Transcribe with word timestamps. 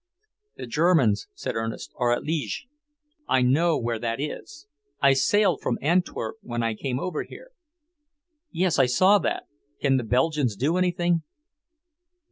"The 0.55 0.65
Germans," 0.65 1.27
said 1.35 1.53
Ernest, 1.53 1.93
"are 1.95 2.11
at 2.11 2.23
Liege. 2.23 2.65
I 3.27 3.43
know 3.43 3.77
where 3.77 3.99
that 3.99 4.19
is. 4.19 4.65
I 4.99 5.13
sailed 5.13 5.61
from 5.61 5.77
Antwerp 5.79 6.37
when 6.41 6.63
I 6.63 6.73
came 6.73 6.99
over 6.99 7.21
here." 7.21 7.51
"Yes, 8.51 8.79
I 8.79 8.87
saw 8.87 9.19
that. 9.19 9.43
Can 9.79 9.97
the 9.97 10.03
Belgians 10.03 10.55
do 10.55 10.75
anything?" 10.77 11.21